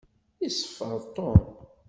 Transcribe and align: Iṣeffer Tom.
Iṣeffer 0.47 0.97
Tom. 1.15 1.41